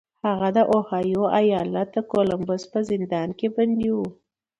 هغه 0.25 0.49
د 0.55 0.59
اوهایو 0.73 1.23
ایالت 1.39 1.87
د 1.93 1.97
کولمبوس 2.11 2.63
په 2.71 2.79
زندان 2.89 3.29
کې 3.39 3.47
بندي 3.55 3.89
و 3.93 3.97